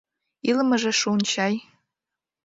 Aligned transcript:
Илымыже 0.49 0.91
шуын 0.99 1.21
чай. 1.31 1.53